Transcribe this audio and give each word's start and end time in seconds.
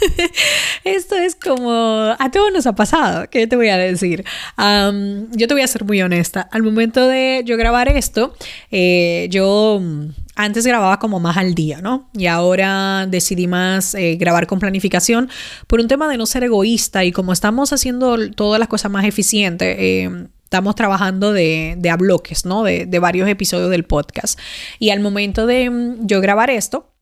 Esto 0.84 1.16
es 1.16 1.34
como 1.34 2.14
a 2.18 2.30
todos 2.30 2.52
nos 2.52 2.66
ha 2.66 2.74
pasado. 2.74 3.28
¿Qué 3.30 3.46
te 3.46 3.56
voy 3.56 3.68
a 3.68 3.76
decir? 3.76 4.24
yo 4.56 5.48
te 5.48 5.54
voy 5.54 5.62
a 5.62 5.66
ser 5.66 5.84
muy 5.84 6.02
honesta. 6.02 6.48
Al 6.52 6.62
momento 6.62 7.06
de 7.06 7.42
yo 7.44 7.56
grabar 7.56 7.88
esto, 7.88 8.34
eh, 8.70 9.28
yo 9.30 9.80
mm, 9.80 10.08
antes 10.34 10.66
grababa 10.66 10.98
como 10.98 11.20
más 11.20 11.36
al 11.36 11.54
día, 11.54 11.80
¿no? 11.80 12.08
Y 12.14 12.26
ahora 12.26 13.06
decidí 13.06 13.46
más 13.46 13.94
eh, 13.94 14.16
grabar 14.16 14.46
con 14.46 14.58
planificación 14.58 15.28
por 15.66 15.80
un 15.80 15.88
tema 15.88 16.08
de 16.08 16.16
no 16.16 16.26
ser 16.26 16.44
egoísta 16.44 17.04
y 17.04 17.12
como 17.12 17.32
estamos 17.32 17.72
haciendo 17.72 18.30
todas 18.32 18.58
las 18.58 18.68
cosas 18.68 18.90
más 18.90 19.04
eficientes. 19.04 19.76
Eh, 19.78 20.28
estamos 20.44 20.74
trabajando 20.76 21.32
de, 21.32 21.74
de, 21.76 21.90
a 21.90 21.96
bloques, 21.96 22.44
¿no? 22.44 22.62
De, 22.62 22.86
de 22.86 22.98
varios 22.98 23.28
episodios 23.28 23.70
del 23.70 23.84
podcast. 23.84 24.38
Y 24.78 24.90
al 24.90 25.00
momento 25.00 25.46
de 25.46 25.70
mm, 25.70 26.06
yo 26.06 26.20
grabar 26.20 26.50
esto, 26.50 26.92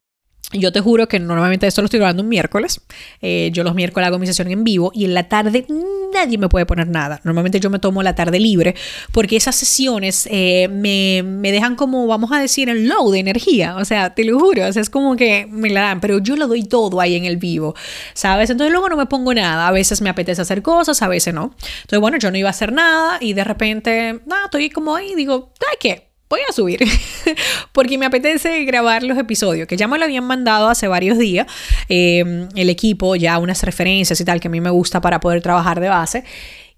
yo 0.58 0.72
te 0.72 0.80
juro 0.80 1.08
que 1.08 1.18
normalmente 1.18 1.66
esto 1.66 1.82
lo 1.82 1.86
estoy 1.86 1.98
grabando 1.98 2.22
un 2.22 2.28
miércoles. 2.28 2.80
Eh, 3.20 3.50
yo 3.52 3.64
los 3.64 3.74
miércoles 3.74 4.06
hago 4.06 4.18
mi 4.18 4.26
sesión 4.26 4.50
en 4.50 4.64
vivo 4.64 4.90
y 4.94 5.04
en 5.04 5.14
la 5.14 5.28
tarde 5.28 5.66
nadie 6.12 6.38
me 6.38 6.48
puede 6.48 6.66
poner 6.66 6.88
nada. 6.88 7.20
Normalmente 7.24 7.60
yo 7.60 7.70
me 7.70 7.78
tomo 7.78 8.02
la 8.02 8.14
tarde 8.14 8.38
libre 8.38 8.74
porque 9.12 9.36
esas 9.36 9.56
sesiones 9.56 10.28
eh, 10.30 10.68
me, 10.68 11.22
me, 11.22 11.52
dejan 11.52 11.76
como, 11.76 12.06
vamos 12.06 12.32
a 12.32 12.38
decir, 12.38 12.68
el 12.68 12.88
low 12.88 13.10
de 13.10 13.18
energía. 13.18 13.76
O 13.76 13.84
sea, 13.84 14.14
te 14.14 14.24
lo 14.24 14.38
juro. 14.38 14.66
O 14.66 14.72
sea, 14.72 14.82
es 14.82 14.90
como 14.90 15.16
que 15.16 15.46
me 15.50 15.70
la 15.70 15.82
dan, 15.82 16.00
pero 16.00 16.18
yo 16.18 16.36
lo 16.36 16.46
doy 16.46 16.64
todo 16.64 17.00
ahí 17.00 17.16
en 17.16 17.24
el 17.24 17.36
vivo, 17.36 17.74
¿sabes? 18.14 18.50
Entonces 18.50 18.72
luego 18.72 18.88
no 18.88 18.96
me 18.96 19.06
pongo 19.06 19.34
nada. 19.34 19.68
A 19.68 19.72
veces 19.72 20.00
me 20.00 20.10
apetece 20.10 20.42
hacer 20.42 20.62
cosas, 20.62 21.02
a 21.02 21.08
veces 21.08 21.34
no. 21.34 21.54
Entonces, 21.82 22.00
bueno, 22.00 22.18
yo 22.18 22.30
no 22.30 22.38
iba 22.38 22.48
a 22.48 22.50
hacer 22.50 22.72
nada 22.72 23.18
y 23.20 23.32
de 23.32 23.44
repente, 23.44 24.20
nada, 24.26 24.44
estoy 24.46 24.70
como 24.70 24.94
ahí 24.94 25.12
y 25.12 25.14
digo, 25.14 25.52
¿ay 25.70 25.76
qué? 25.80 26.13
Voy 26.34 26.40
a 26.48 26.52
subir 26.52 26.80
porque 27.72 27.96
me 27.96 28.06
apetece 28.06 28.64
grabar 28.64 29.02
los 29.02 29.16
episodios 29.18 29.68
que 29.68 29.76
ya 29.76 29.86
me 29.86 29.98
lo 29.98 30.04
habían 30.04 30.24
mandado 30.24 30.68
hace 30.68 30.88
varios 30.88 31.16
días 31.16 31.46
em, 31.88 32.48
el 32.56 32.70
equipo 32.70 33.14
ya 33.16 33.38
unas 33.38 33.62
referencias 33.62 34.20
y 34.20 34.24
tal 34.24 34.40
que 34.40 34.48
a 34.48 34.50
mí 34.50 34.60
me 34.60 34.70
gusta 34.70 35.00
para 35.00 35.20
poder 35.20 35.42
trabajar 35.42 35.80
de 35.80 35.88
base 35.88 36.24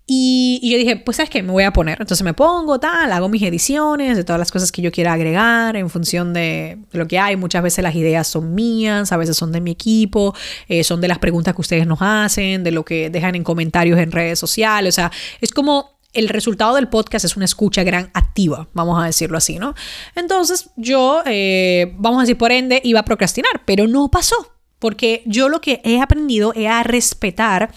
y, 0.08 0.60
yo 0.70 0.78
dije, 0.78 0.96
pues 0.98 1.16
sabes 1.16 1.30
qué, 1.30 1.42
me 1.42 1.50
voy 1.50 1.64
a 1.64 1.72
poner. 1.72 2.00
Entonces 2.00 2.24
me 2.24 2.32
pongo 2.32 2.78
tal, 2.78 3.10
hago 3.10 3.28
mis 3.28 3.42
ediciones 3.42 4.16
de 4.16 4.22
todas 4.22 4.38
las 4.38 4.52
cosas 4.52 4.70
que 4.70 4.80
yo 4.80 4.92
quiera 4.92 5.12
agregar 5.12 5.74
en 5.74 5.90
función 5.90 6.32
de, 6.32 6.78
lo 6.92 7.08
que 7.08 7.18
hay. 7.18 7.34
Muchas 7.34 7.60
veces 7.60 7.82
las 7.82 7.96
ideas 7.96 8.28
son 8.28 8.54
mías, 8.54 9.10
a 9.10 9.16
veces 9.16 9.36
son 9.36 9.50
de 9.50 9.60
mi 9.60 9.72
equipo, 9.72 10.32
eh, 10.68 10.84
son 10.84 11.00
de 11.00 11.08
las 11.08 11.18
preguntas 11.18 11.54
que 11.56 11.60
ustedes 11.60 11.88
nos 11.88 11.98
hacen, 12.00 12.62
de 12.62 12.70
lo 12.70 12.84
que 12.84 13.10
dejan 13.10 13.34
en 13.34 13.42
comentarios 13.42 13.98
en 13.98 14.12
redes 14.12 14.38
sociales. 14.38 14.94
O 14.94 14.96
sea, 14.96 15.10
es 15.40 15.50
como 15.50 15.95
el 16.16 16.28
resultado 16.28 16.74
del 16.74 16.88
podcast 16.88 17.24
es 17.24 17.36
una 17.36 17.44
escucha 17.44 17.84
gran 17.84 18.10
activa, 18.14 18.68
vamos 18.72 19.00
a 19.02 19.06
decirlo 19.06 19.38
así, 19.38 19.58
¿no? 19.58 19.74
Entonces 20.14 20.70
yo, 20.76 21.22
eh, 21.26 21.94
vamos 21.98 22.18
a 22.18 22.22
decir, 22.22 22.38
por 22.38 22.52
ende, 22.52 22.80
iba 22.82 23.00
a 23.00 23.04
procrastinar, 23.04 23.62
pero 23.64 23.86
no 23.86 24.10
pasó. 24.10 24.55
Porque 24.78 25.22
yo 25.24 25.48
lo 25.48 25.60
que 25.60 25.80
he 25.84 26.00
aprendido 26.00 26.52
es 26.54 26.68
a 26.68 26.82
respetar 26.82 27.70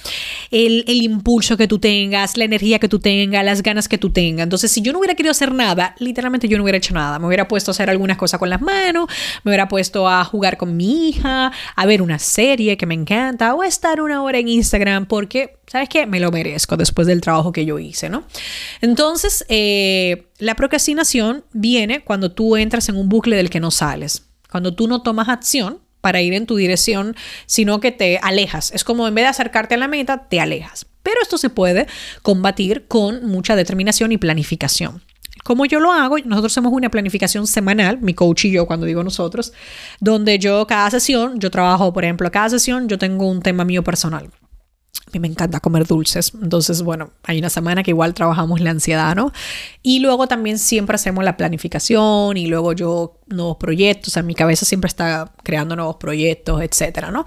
el, 0.51 0.83
impulso 0.87 1.55
que 1.55 1.67
tú 1.67 1.79
tengas, 1.79 2.35
la 2.35 2.43
energía 2.43 2.77
que 2.79 2.89
tú 2.89 2.99
tengas, 2.99 3.45
las 3.45 3.63
ganas 3.63 3.87
que 3.87 3.97
tú 3.97 4.11
tengas. 4.11 4.43
Entonces, 4.43 4.71
si 4.71 4.81
yo 4.81 4.91
no 4.91 4.99
hubiera 4.99 5.15
querido 5.15 5.31
hacer 5.31 5.53
nada, 5.53 5.95
literalmente 5.99 6.47
yo 6.49 6.57
no 6.57 6.63
hubiera 6.63 6.77
hecho 6.77 6.93
nada. 6.93 7.17
Me 7.17 7.27
hubiera 7.27 7.47
puesto 7.47 7.71
a 7.71 7.73
hacer 7.73 7.89
algunas 7.89 8.17
cosas 8.17 8.37
con 8.39 8.49
las 8.49 8.61
manos, 8.61 9.09
me 9.43 9.51
hubiera 9.51 9.69
puesto 9.69 10.09
a 10.09 10.23
jugar 10.25 10.57
con 10.57 10.75
mi 10.75 11.09
hija, 11.09 11.53
a 11.75 11.85
ver 11.85 12.01
una 12.01 12.19
serie 12.19 12.75
que 12.75 12.85
me 12.85 12.95
encanta 12.95 13.55
o 13.55 13.61
a 13.61 13.67
estar 13.67 14.01
una 14.01 14.21
hora 14.21 14.39
en 14.39 14.49
Instagram 14.49 15.05
porque, 15.05 15.57
¿sabes 15.67 15.87
qué? 15.87 16.05
Me 16.05 16.19
lo 16.19 16.31
merezco 16.31 16.75
después 16.75 17.07
del 17.07 17.21
trabajo 17.21 17.53
que 17.53 17.65
yo 17.65 17.79
hice, 17.79 18.09
¿no? 18.09 18.25
Entonces, 18.81 19.45
eh, 19.47 20.27
la 20.37 20.55
procrastinación 20.55 21.45
viene 21.53 22.01
cuando 22.03 22.31
tú 22.31 22.57
entras 22.57 22.89
en 22.89 22.97
un 22.97 23.07
bucle 23.07 23.37
del 23.37 23.49
que 23.49 23.59
no 23.59 23.71
sales. 23.71 24.25
Cuando 24.51 24.73
tú 24.73 24.87
no 24.87 25.01
tomas 25.01 25.29
acción 25.29 25.79
para 26.01 26.21
ir 26.21 26.33
en 26.33 26.45
tu 26.45 26.55
dirección, 26.55 27.15
sino 27.45 27.79
que 27.79 27.91
te 27.91 28.19
alejas. 28.21 28.71
Es 28.71 28.83
como 28.83 29.07
en 29.07 29.15
vez 29.15 29.25
de 29.25 29.29
acercarte 29.29 29.75
a 29.75 29.77
la 29.77 29.87
meta, 29.87 30.27
te 30.29 30.39
alejas. 30.39 30.85
Pero 31.03 31.17
esto 31.21 31.37
se 31.37 31.49
puede 31.49 31.87
combatir 32.21 32.85
con 32.87 33.25
mucha 33.25 33.55
determinación 33.55 34.11
y 34.11 34.17
planificación. 34.17 35.01
Como 35.43 35.65
yo 35.65 35.79
lo 35.79 35.91
hago, 35.91 36.17
nosotros 36.25 36.53
hacemos 36.53 36.73
una 36.73 36.91
planificación 36.91 37.47
semanal, 37.47 37.99
mi 38.01 38.13
coach 38.13 38.45
y 38.45 38.51
yo, 38.51 38.67
cuando 38.67 38.85
digo 38.85 39.03
nosotros, 39.03 39.53
donde 39.99 40.37
yo 40.37 40.67
cada 40.67 40.91
sesión, 40.91 41.39
yo 41.39 41.49
trabajo, 41.49 41.93
por 41.93 42.03
ejemplo, 42.03 42.29
cada 42.29 42.49
sesión 42.49 42.87
yo 42.87 42.97
tengo 42.97 43.27
un 43.27 43.41
tema 43.41 43.65
mío 43.65 43.83
personal. 43.83 44.29
A 45.07 45.11
mí 45.11 45.19
me 45.19 45.27
encanta 45.27 45.59
comer 45.59 45.87
dulces. 45.87 46.33
Entonces, 46.39 46.83
bueno, 46.83 47.11
hay 47.23 47.39
una 47.39 47.49
semana 47.49 47.81
que 47.81 47.91
igual 47.91 48.13
trabajamos 48.13 48.59
la 48.61 48.69
ansiedad, 48.69 49.15
¿no? 49.15 49.31
Y 49.81 49.99
luego 49.99 50.27
también 50.27 50.59
siempre 50.59 50.95
hacemos 50.95 51.23
la 51.23 51.35
planificación 51.35 52.37
y 52.37 52.45
luego 52.45 52.73
yo 52.73 53.17
nuevos 53.25 53.57
proyectos. 53.57 54.17
en 54.17 54.27
mi 54.27 54.35
cabeza 54.35 54.65
siempre 54.65 54.87
está 54.87 55.33
creando 55.43 55.75
nuevos 55.75 55.95
proyectos, 55.95 56.61
etcétera, 56.61 57.09
¿no? 57.09 57.25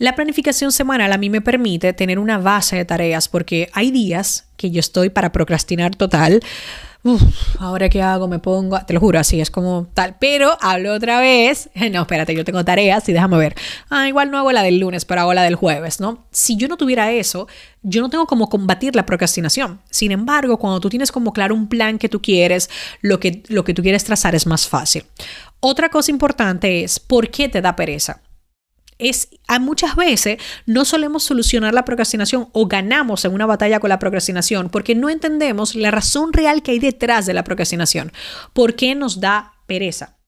La 0.00 0.14
planificación 0.14 0.72
semanal 0.72 1.12
a 1.12 1.18
mí 1.18 1.28
me 1.28 1.42
permite 1.42 1.92
tener 1.92 2.18
una 2.18 2.38
base 2.38 2.74
de 2.74 2.86
tareas 2.86 3.28
porque 3.28 3.68
hay 3.74 3.90
días 3.90 4.46
que 4.56 4.70
yo 4.70 4.80
estoy 4.80 5.10
para 5.10 5.30
procrastinar 5.30 5.94
total 5.94 6.40
ahora 7.58 7.88
qué 7.88 8.02
hago, 8.02 8.26
me 8.26 8.38
pongo, 8.38 8.78
te 8.86 8.92
lo 8.92 9.00
juro, 9.00 9.18
así 9.18 9.40
es 9.40 9.50
como 9.50 9.88
tal, 9.94 10.16
pero 10.18 10.56
hablo 10.60 10.94
otra 10.94 11.20
vez, 11.20 11.70
no, 11.92 12.00
espérate, 12.02 12.34
yo 12.34 12.44
tengo 12.44 12.64
tareas 12.64 13.08
y 13.08 13.12
déjame 13.12 13.38
ver, 13.38 13.54
ah, 13.88 14.08
igual 14.08 14.30
no 14.30 14.38
hago 14.38 14.52
la 14.52 14.62
del 14.62 14.78
lunes, 14.78 15.04
pero 15.04 15.22
hago 15.22 15.34
la 15.34 15.42
del 15.42 15.54
jueves, 15.54 16.00
¿no? 16.00 16.24
Si 16.30 16.56
yo 16.56 16.68
no 16.68 16.76
tuviera 16.76 17.10
eso, 17.12 17.46
yo 17.82 18.02
no 18.02 18.10
tengo 18.10 18.26
como 18.26 18.48
combatir 18.48 18.94
la 18.96 19.06
procrastinación. 19.06 19.80
Sin 19.90 20.12
embargo, 20.12 20.58
cuando 20.58 20.80
tú 20.80 20.88
tienes 20.88 21.12
como 21.12 21.32
claro 21.32 21.54
un 21.54 21.68
plan 21.68 21.98
que 21.98 22.08
tú 22.08 22.20
quieres, 22.20 22.68
lo 23.00 23.20
que, 23.20 23.42
lo 23.48 23.64
que 23.64 23.74
tú 23.74 23.82
quieres 23.82 24.04
trazar 24.04 24.34
es 24.34 24.46
más 24.46 24.66
fácil. 24.68 25.04
Otra 25.60 25.88
cosa 25.88 26.10
importante 26.10 26.84
es, 26.84 27.00
¿por 27.00 27.30
qué 27.30 27.48
te 27.48 27.60
da 27.60 27.76
pereza? 27.76 28.20
Es 29.00 29.28
a 29.46 29.58
muchas 29.58 29.96
veces 29.96 30.38
no 30.66 30.84
solemos 30.84 31.22
solucionar 31.22 31.74
la 31.74 31.84
procrastinación 31.84 32.48
o 32.52 32.66
ganamos 32.66 33.24
en 33.24 33.34
una 33.34 33.46
batalla 33.46 33.80
con 33.80 33.88
la 33.88 33.98
procrastinación 33.98 34.68
porque 34.68 34.94
no 34.94 35.10
entendemos 35.10 35.74
la 35.74 35.90
razón 35.90 36.32
real 36.32 36.62
que 36.62 36.72
hay 36.72 36.78
detrás 36.78 37.26
de 37.26 37.34
la 37.34 37.44
procrastinación. 37.44 38.12
¿Por 38.52 38.74
qué 38.74 38.94
nos 38.94 39.20
da 39.20 39.54
pereza? 39.66 40.19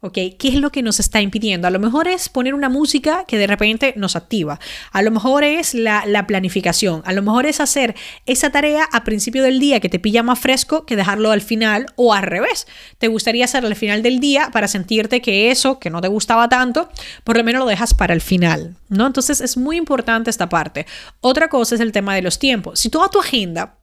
¿Ok? 0.00 0.12
¿Qué 0.38 0.48
es 0.48 0.54
lo 0.54 0.70
que 0.70 0.80
nos 0.80 1.00
está 1.00 1.20
impidiendo? 1.20 1.66
A 1.66 1.72
lo 1.72 1.80
mejor 1.80 2.06
es 2.06 2.28
poner 2.28 2.54
una 2.54 2.68
música 2.68 3.24
que 3.26 3.36
de 3.36 3.48
repente 3.48 3.94
nos 3.96 4.14
activa. 4.14 4.60
A 4.92 5.02
lo 5.02 5.10
mejor 5.10 5.42
es 5.42 5.74
la, 5.74 6.24
planificación. 6.28 7.02
A 7.04 7.12
lo 7.12 7.20
mejor 7.20 7.46
es 7.46 7.58
hacer 7.58 7.96
esa 8.24 8.50
tarea 8.50 8.88
a 8.92 9.02
principio 9.02 9.42
del 9.42 9.58
día 9.58 9.80
que 9.80 9.88
te 9.88 9.98
pilla 9.98 10.22
más 10.22 10.38
fresco 10.38 10.86
que 10.86 10.94
dejarlo 10.94 11.32
al 11.32 11.40
final 11.40 11.86
o 11.96 12.14
al 12.14 12.22
revés. 12.22 12.68
Te 12.98 13.08
gustaría 13.08 13.44
hacerlo 13.44 13.68
al 13.68 13.74
final 13.74 14.04
del 14.04 14.20
día 14.20 14.50
para 14.52 14.68
sentirte 14.68 15.20
que 15.20 15.50
eso 15.50 15.80
que 15.80 15.90
no 15.90 16.00
te 16.00 16.06
gustaba 16.06 16.48
tanto, 16.48 16.88
por 17.24 17.36
lo 17.36 17.42
menos 17.42 17.58
lo 17.58 17.66
dejas 17.66 17.92
para 17.92 18.14
el 18.14 18.20
final, 18.20 18.76
¿no? 18.88 19.04
Entonces 19.04 19.40
es 19.40 19.56
muy 19.56 19.76
importante 19.76 20.30
esta 20.30 20.48
parte. 20.48 20.86
Otra 21.20 21.48
cosa 21.48 21.74
es 21.74 21.80
el 21.80 21.90
tema 21.90 22.14
de 22.14 22.22
los 22.22 22.38
tiempos. 22.38 22.78
Si 22.78 22.88
toda 22.88 23.08
tu 23.08 23.18
agenda 23.18 23.77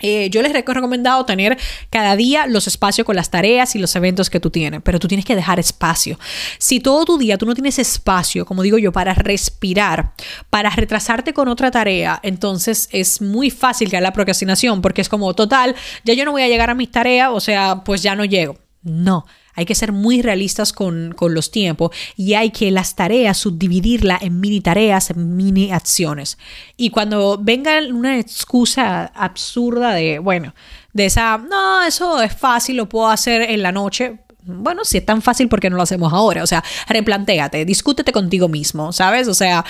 eh, 0.00 0.28
yo 0.30 0.42
les 0.42 0.54
he 0.54 0.62
recomendado 0.62 1.24
tener 1.24 1.58
cada 1.90 2.16
día 2.16 2.46
los 2.46 2.66
espacios 2.66 3.04
con 3.04 3.16
las 3.16 3.30
tareas 3.30 3.74
y 3.74 3.78
los 3.78 3.94
eventos 3.96 4.30
que 4.30 4.40
tú 4.40 4.50
tienes, 4.50 4.80
pero 4.82 4.98
tú 4.98 5.08
tienes 5.08 5.24
que 5.24 5.34
dejar 5.34 5.58
espacio. 5.58 6.18
Si 6.58 6.80
todo 6.80 7.04
tu 7.04 7.18
día 7.18 7.38
tú 7.38 7.46
no 7.46 7.54
tienes 7.54 7.78
espacio, 7.78 8.44
como 8.44 8.62
digo 8.62 8.78
yo, 8.78 8.92
para 8.92 9.14
respirar, 9.14 10.12
para 10.50 10.70
retrasarte 10.70 11.32
con 11.32 11.48
otra 11.48 11.70
tarea, 11.70 12.20
entonces 12.22 12.88
es 12.92 13.20
muy 13.20 13.50
fácil 13.50 13.90
que 13.90 14.00
la 14.00 14.12
procrastinación, 14.12 14.82
porque 14.82 15.00
es 15.00 15.08
como, 15.08 15.34
total, 15.34 15.74
ya 16.04 16.14
yo 16.14 16.24
no 16.24 16.32
voy 16.32 16.42
a 16.42 16.48
llegar 16.48 16.70
a 16.70 16.74
mis 16.74 16.90
tareas, 16.90 17.30
o 17.32 17.40
sea, 17.40 17.82
pues 17.84 18.02
ya 18.02 18.14
no 18.14 18.24
llego. 18.24 18.58
No, 18.82 19.26
hay 19.56 19.64
que 19.64 19.74
ser 19.74 19.90
muy 19.90 20.22
realistas 20.22 20.72
con, 20.72 21.16
los 21.18 21.50
tiempos 21.50 21.90
y 22.16 22.34
hay 22.34 22.50
que 22.50 22.70
las 22.70 22.94
tareas 22.94 23.38
subdividirla 23.38 24.18
en 24.20 24.38
mini 24.38 24.60
tareas, 24.60 25.10
en 25.10 25.36
mini 25.36 25.72
acciones. 25.72 26.38
Y 26.76 26.90
cuando 26.90 27.38
venga 27.40 27.80
una 27.90 28.18
excusa 28.18 29.06
absurda 29.06 29.92
de, 29.92 30.18
bueno, 30.18 30.54
de 30.92 31.06
esa, 31.06 31.38
no, 31.38 31.82
eso 31.82 32.22
es 32.22 32.34
fácil, 32.34 32.76
lo 32.76 32.88
puedo 32.88 33.08
hacer 33.08 33.42
en 33.42 33.62
la 33.62 33.72
noche, 33.72 34.18
bueno, 34.46 34.84
si 34.84 34.98
es 34.98 35.04
tan 35.04 35.22
fácil, 35.22 35.48
¿por 35.48 35.58
qué 35.58 35.68
no 35.68 35.76
lo 35.76 35.82
hacemos 35.82 36.12
ahora? 36.12 36.42
O 36.42 36.46
sea, 36.46 36.62
replantéate, 36.88 37.64
discútete 37.64 38.12
contigo 38.12 38.48
mismo, 38.48 38.92
¿sabes? 38.92 39.26
O 39.26 39.34
sea, 39.34 39.64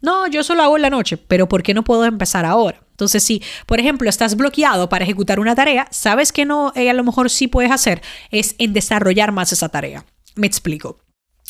no, 0.00 0.26
yo 0.26 0.42
solo 0.42 0.62
hago 0.62 0.76
en 0.76 0.82
la 0.82 0.90
noche, 0.90 1.16
pero 1.16 1.48
¿por 1.48 1.62
qué 1.62 1.74
no 1.74 1.84
puedo 1.84 2.04
empezar 2.04 2.44
ahora? 2.46 2.80
Entonces, 3.02 3.24
si, 3.24 3.42
por 3.66 3.80
ejemplo, 3.80 4.08
estás 4.08 4.36
bloqueado 4.36 4.88
para 4.88 5.02
ejecutar 5.04 5.40
una 5.40 5.56
tarea, 5.56 5.88
sabes 5.90 6.30
que 6.30 6.44
no, 6.44 6.72
eh, 6.76 6.88
a 6.88 6.92
lo 6.92 7.02
mejor 7.02 7.30
sí 7.30 7.48
puedes 7.48 7.72
hacer, 7.72 8.00
es 8.30 8.54
en 8.58 8.72
desarrollar 8.72 9.32
más 9.32 9.52
esa 9.52 9.68
tarea. 9.68 10.06
Me 10.36 10.46
explico. 10.46 11.00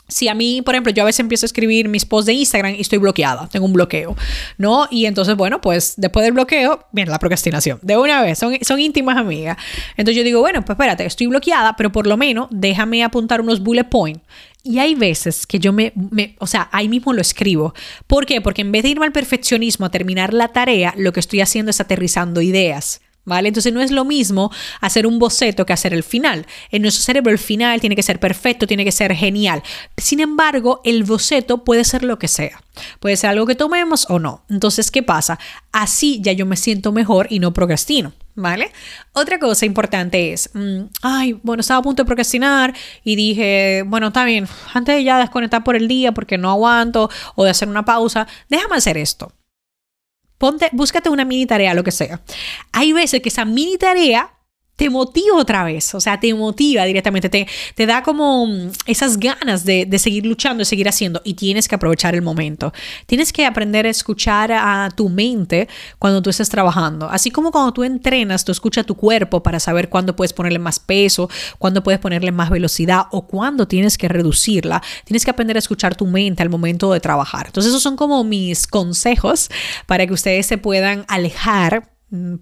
si 0.09 0.29
a 0.29 0.35
mí, 0.35 0.63
por 0.63 0.75
ejemplo, 0.75 0.93
yo 0.93 1.03
a 1.03 1.07
veces 1.07 1.21
empiezo 1.21 1.45
a 1.45 1.49
escribir 1.49 1.89
mis 1.89 2.05
posts 2.05 2.27
de 2.27 2.33
Instagram 2.33 2.75
y 2.75 2.81
estoy 2.81 2.99
bloqueada, 2.99 3.49
tengo 3.51 3.67
un 3.67 3.73
bloqueo, 3.73 4.17
¿no? 4.59 4.87
Y 4.91 5.07
entonces, 5.07 5.37
bueno, 5.37 5.61
pues 5.61 5.95
después 5.97 6.25
del 6.25 6.33
bloqueo, 6.33 6.87
viene 6.93 7.11
la 7.11 7.19
procrastinación, 7.19 7.79
de 7.83 7.97
una 7.97 8.23
vez, 8.23 8.39
son, 8.39 8.57
son 8.63 8.81
íntimas 8.81 9.17
amigas. 9.17 9.57
Entonces 9.97 10.17
yo 10.17 10.25
digo, 10.25 10.41
bueno, 10.41 10.65
pues 10.65 10.77
espérate, 10.77 11.05
estoy 11.05 11.27
bloqueada, 11.27 11.77
pero 11.77 11.93
por 11.93 12.07
lo 12.07 12.17
menos 12.17 12.49
déjame 12.51 13.05
apuntar 13.05 13.41
unos 13.41 13.61
bullet 13.61 13.85
points. 13.85 14.23
Y 14.65 14.79
hay 14.79 14.95
veces 14.95 15.47
que 15.47 15.59
yo 15.59 15.73
me, 15.73 15.93
me, 15.95 16.37
o 16.39 16.47
sea, 16.47 16.69
ahí 16.73 16.89
mismo 16.89 17.13
lo 17.13 17.21
escribo. 17.21 17.75
¿Por 18.07 18.27
qué? 18.27 18.41
Porque 18.41 18.63
en 18.63 18.71
vez 18.71 18.85
de 18.85 18.91
irme 18.91 19.07
al 19.07 19.13
perfeccionismo 19.13 19.87
a 19.87 19.91
terminar 19.91 20.33
la 20.33 20.49
tarea, 20.49 20.95
lo 20.97 21.13
que 21.13 21.21
estoy 21.21 21.41
haciendo 21.41 21.71
es 21.71 21.81
aterrizando 21.81 22.41
ideas. 22.43 23.01
¿Vale? 23.25 23.49
Entonces 23.49 23.73
no 23.73 23.81
es 23.81 23.93
lo 23.93 24.05
mismo 24.05 24.51
hacer 24.81 25.07
un 25.07 25.21
boceto 25.21 25.65
que 25.65 25.73
hacer 25.73 25.95
el 25.95 26.03
final. 26.03 26.47
En 26.71 26.83
nuestro 26.83 27.05
cerebro 27.05 27.31
el 27.31 27.39
final 27.39 27.81
tiene 27.81 27.95
que 27.95 28.03
ser 28.03 28.19
perfecto, 28.19 28.67
tiene 28.67 28.85
que 28.85 28.91
ser 28.91 29.15
genial. 29.15 29.63
Sin 29.97 30.19
embargo, 30.19 30.81
el 30.85 31.05
boceto 31.05 31.63
puede 31.63 31.85
ser 31.85 32.03
lo 32.03 32.19
que 32.19 32.27
sea. 32.27 32.61
Puede 32.99 33.17
ser 33.17 33.31
algo 33.31 33.47
que 33.47 33.55
tomemos 33.55 34.07
o 34.11 34.19
no. 34.19 34.45
Entonces, 34.51 34.91
¿qué 34.91 35.05
pasa? 35.05 35.39
Así 35.71 36.21
ya 36.21 36.33
yo 36.33 36.47
me 36.47 36.57
siento 36.57 36.91
mejor 36.91 37.29
y 37.31 37.39
no 37.39 37.53
procrastino. 37.53 38.13
¿Vale? 38.35 38.73
Otra 39.13 39.39
cosa 39.39 39.67
importante 39.67 40.33
es, 40.33 40.49
mm, 40.55 40.85
ay, 41.03 41.39
bueno, 41.43 41.61
estaba 41.61 41.81
a 41.81 41.83
punto 41.83 42.03
de 42.03 42.07
procrastinar 42.07 42.75
y 43.05 43.15
dije, 43.15 43.85
bueno, 43.87 44.07
está 44.07 44.25
bien, 44.25 44.49
antes 44.73 44.97
de 44.97 45.05
ya 45.05 45.19
desconectar 45.19 45.63
por 45.63 45.77
el 45.77 45.87
día 45.87 46.13
porque 46.13 46.39
no 46.39 46.51
aguanto 46.51 47.11
o 47.35 47.45
de 47.45 47.51
hacer 47.51 47.69
una 47.69 47.85
pausa, 47.85 48.27
déjame 48.49 48.77
hacer 48.77 48.97
esto 48.97 49.35
ponte, 50.43 50.69
búscate 50.73 51.09
una 51.09 51.25
mini 51.25 51.47
tarea, 51.47 51.73
lo 51.73 51.85
que 51.85 51.93
sea. 51.93 52.21
Hay 52.73 52.93
veces 52.93 53.23
que 53.23 53.29
esa 53.29 53.45
mini 53.45 53.79
tarea 53.79 54.29
te 54.77 54.91
motiva 54.91 55.37
otra 55.37 55.65
vez, 55.65 55.95
o 55.95 56.01
sea, 56.01 56.19
te 56.19 56.33
motiva 56.35 56.85
directamente, 56.85 57.29
te, 57.29 57.47
te 57.75 57.87
da 57.87 58.03
como 58.03 58.47
mm, 58.47 58.71
esas 58.87 59.19
ganas 59.19 59.65
de, 59.65 59.87
de, 59.87 59.99
seguir 59.99 60.27
luchando, 60.27 60.63
de 60.63 60.65
seguir 60.65 60.89
haciendo 60.89 61.21
y 61.25 61.35
tienes 61.35 61.69
que 61.69 61.75
aprovechar 61.75 62.15
el 62.15 62.23
momento. 62.23 62.73
Tienes 63.07 63.33
que 63.33 63.45
aprender 63.47 63.87
a 63.87 63.91
escuchar 63.91 64.51
a 64.53 64.89
tu 64.95 65.09
mente 65.09 65.69
cuando 65.99 66.23
tú 66.23 66.31
estés 66.31 66.49
trabajando, 66.49 67.09
así 67.09 67.31
como 67.31 67.53
cuando 67.53 67.73
tú 67.73 67.85
entrenas, 67.85 68.45
tú 68.45 68.53
escuchas 68.53 68.83
a 68.83 68.87
tu 68.87 68.97
cuerpo 68.97 69.43
para 69.43 69.61
saber 69.61 69.89
cuándo 69.89 70.17
puedes 70.17 70.33
ponerle 70.33 70.59
más 70.59 70.81
peso, 70.81 71.29
cuándo 71.59 71.83
puedes 71.83 72.01
ponerle 72.01 72.33
más 72.33 72.51
velocidad 72.51 73.05
o 73.13 73.27
cuándo 73.27 73.69
tienes 73.69 73.99
que 73.99 74.09
reducirla. 74.09 74.83
Tienes 75.05 75.25
que 75.25 75.31
aprender 75.31 75.57
a 75.57 75.59
escuchar 75.59 75.95
tu 75.95 76.07
mente 76.07 76.43
al 76.43 76.49
momento 76.49 76.93
de 76.93 77.01
trabajar. 77.01 77.47
Entonces 77.47 77.71
esos 77.71 77.83
son 77.83 77.97
como 77.97 78.25
mis 78.25 78.67
consejos 78.67 79.51
para 79.87 80.07
que 80.07 80.13
ustedes 80.13 80.47
se 80.47 80.59
puedan 80.59 81.05
alejar 81.09 81.93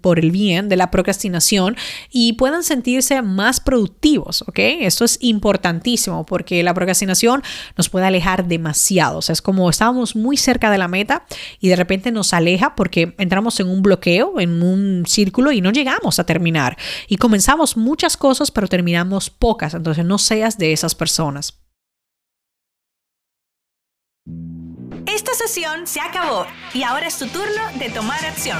por 0.01 0.19
el 0.19 0.31
bien 0.31 0.69
de 0.69 0.75
la 0.75 0.91
procrastinación 0.91 1.77
y 2.09 2.33
puedan 2.33 2.63
sentirse 2.63 3.21
más 3.21 3.59
productivos, 3.59 4.43
¿ok? 4.43 4.59
Esto 4.59 5.05
es 5.05 5.17
importantísimo 5.21 6.25
porque 6.25 6.63
la 6.63 6.73
procrastinación 6.73 7.41
nos 7.77 7.89
puede 7.89 8.05
alejar 8.05 8.47
demasiado, 8.47 9.19
o 9.19 9.21
sea, 9.21 9.33
es 9.33 9.41
como 9.41 9.69
estábamos 9.69 10.15
muy 10.15 10.37
cerca 10.37 10.71
de 10.71 10.77
la 10.77 10.87
meta 10.87 11.25
y 11.59 11.69
de 11.69 11.75
repente 11.75 12.11
nos 12.11 12.33
aleja 12.33 12.75
porque 12.75 13.15
entramos 13.17 13.59
en 13.59 13.69
un 13.69 13.81
bloqueo, 13.81 14.39
en 14.39 14.61
un 14.61 15.05
círculo 15.07 15.51
y 15.51 15.61
no 15.61 15.71
llegamos 15.71 16.19
a 16.19 16.25
terminar 16.25 16.77
y 17.07 17.17
comenzamos 17.17 17.77
muchas 17.77 18.17
cosas 18.17 18.51
pero 18.51 18.67
terminamos 18.67 19.29
pocas, 19.29 19.73
entonces 19.73 20.05
no 20.05 20.17
seas 20.17 20.57
de 20.57 20.73
esas 20.73 20.95
personas. 20.95 21.61
Esta 25.07 25.33
sesión 25.33 25.87
se 25.87 25.99
acabó 25.99 26.45
y 26.73 26.83
ahora 26.83 27.07
es 27.07 27.17
tu 27.17 27.27
turno 27.27 27.61
de 27.79 27.89
tomar 27.89 28.23
acción. 28.23 28.59